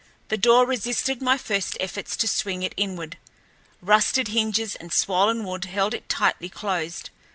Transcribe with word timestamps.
The 0.29 0.35
door 0.37 0.65
resisted 0.65 1.21
my 1.21 1.37
first 1.37 1.77
efforts 1.79 2.17
to 2.17 2.27
swing 2.27 2.63
it 2.63 2.73
inward. 2.75 3.19
Rusted 3.83 4.29
hinges 4.29 4.75
and 4.75 4.91
swollen 4.91 5.43
wood 5.43 5.65
held 5.65 5.93
it 5.93 6.09
tightly 6.09 6.49
closed. 6.49 7.11